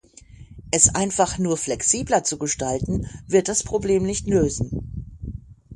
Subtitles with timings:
[0.71, 5.45] Es einfach nur flexibler zu gestalten wird das Problem nicht lösen.